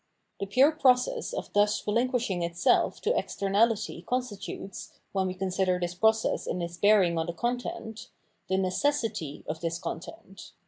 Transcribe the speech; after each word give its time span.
The 0.39 0.47
pure 0.47 0.71
process 0.71 1.31
of 1.31 1.53
thus 1.53 1.85
relinquishing 1.85 2.41
itself 2.41 3.01
to 3.01 3.11
externahty 3.11 4.03
constitutes— 4.03 4.93
when 5.13 5.27
we 5.27 5.35
consider 5.35 5.79
this 5.79 5.93
process 5.93 6.47
in 6.47 6.59
its 6.59 6.77
bearing 6.77 7.19
on 7.19 7.27
the 7.27 7.33
content— 7.33 8.09
the 8.49 8.57
necessity 8.57 9.43
of 9.47 9.61
this 9.61 9.77
content. 9.77 10.53